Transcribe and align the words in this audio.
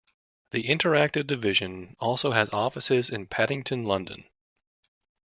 The 0.49 0.63
interactive 0.63 1.27
division 1.27 1.95
also 1.99 2.31
has 2.31 2.49
offices 2.49 3.11
in 3.11 3.27
Paddington, 3.27 3.83
London. 3.85 4.25